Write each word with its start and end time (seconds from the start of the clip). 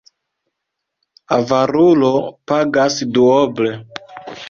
Avarulo 1.37 2.11
pagas 2.53 3.01
duoble. 3.15 3.75